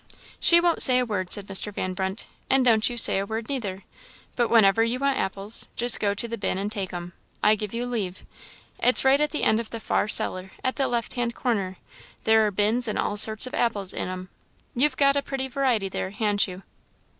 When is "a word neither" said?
3.19-3.83